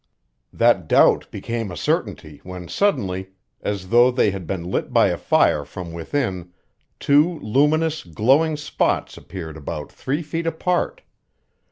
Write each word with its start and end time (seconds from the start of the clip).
That 0.51 0.87
doubt 0.87 1.29
became 1.29 1.69
a 1.69 1.77
certainty 1.77 2.41
when 2.43 2.67
suddenly, 2.67 3.33
as 3.61 3.89
though 3.89 4.09
they 4.09 4.31
had 4.31 4.47
been 4.47 4.63
lit 4.63 4.91
by 4.91 5.09
a 5.09 5.15
fire 5.17 5.63
from 5.63 5.93
within, 5.93 6.51
two 6.99 7.37
luminous, 7.41 8.03
glowing 8.03 8.57
spots 8.57 9.15
appeared 9.15 9.57
about 9.57 9.91
three 9.91 10.23
feet 10.23 10.47
apart. 10.47 11.03